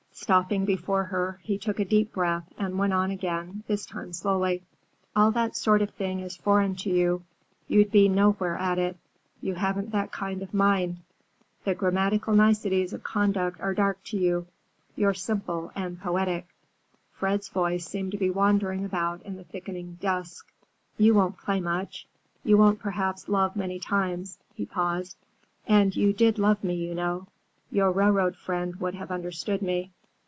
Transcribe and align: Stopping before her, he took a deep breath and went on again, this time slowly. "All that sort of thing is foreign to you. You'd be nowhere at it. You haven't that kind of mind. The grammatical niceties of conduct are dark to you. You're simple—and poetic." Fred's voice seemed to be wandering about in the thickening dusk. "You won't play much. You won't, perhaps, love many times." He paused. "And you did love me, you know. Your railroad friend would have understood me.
Stopping 0.13 0.65
before 0.65 1.05
her, 1.05 1.39
he 1.41 1.57
took 1.57 1.79
a 1.79 1.85
deep 1.85 2.13
breath 2.13 2.43
and 2.55 2.77
went 2.77 2.93
on 2.93 3.09
again, 3.09 3.63
this 3.67 3.87
time 3.87 4.13
slowly. 4.13 4.61
"All 5.15 5.31
that 5.31 5.55
sort 5.55 5.81
of 5.81 5.89
thing 5.91 6.19
is 6.19 6.37
foreign 6.37 6.75
to 6.75 6.91
you. 6.91 7.23
You'd 7.67 7.89
be 7.89 8.07
nowhere 8.07 8.55
at 8.55 8.77
it. 8.77 8.97
You 9.41 9.55
haven't 9.55 9.91
that 9.93 10.11
kind 10.11 10.43
of 10.43 10.53
mind. 10.53 10.97
The 11.63 11.73
grammatical 11.73 12.35
niceties 12.35 12.93
of 12.93 13.01
conduct 13.01 13.59
are 13.61 13.73
dark 13.73 14.03
to 14.05 14.17
you. 14.17 14.45
You're 14.95 15.15
simple—and 15.15 15.99
poetic." 16.01 16.45
Fred's 17.13 17.49
voice 17.49 17.85
seemed 17.85 18.11
to 18.11 18.19
be 18.19 18.29
wandering 18.29 18.85
about 18.85 19.23
in 19.23 19.37
the 19.37 19.43
thickening 19.43 19.97
dusk. 19.99 20.51
"You 20.97 21.15
won't 21.15 21.39
play 21.39 21.59
much. 21.61 22.05
You 22.43 22.59
won't, 22.59 22.77
perhaps, 22.79 23.27
love 23.27 23.55
many 23.55 23.79
times." 23.79 24.37
He 24.53 24.67
paused. 24.67 25.17
"And 25.65 25.95
you 25.95 26.13
did 26.13 26.37
love 26.37 26.63
me, 26.63 26.75
you 26.75 26.93
know. 26.93 27.27
Your 27.71 27.91
railroad 27.91 28.35
friend 28.35 28.75
would 28.75 28.93
have 28.93 29.09
understood 29.09 29.63
me. 29.63 29.89